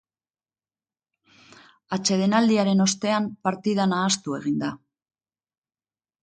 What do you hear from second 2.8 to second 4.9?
ostean partida nahastu egin da.